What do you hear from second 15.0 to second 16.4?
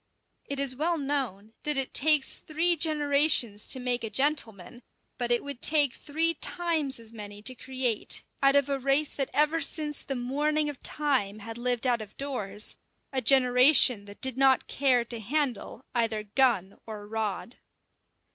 to handle either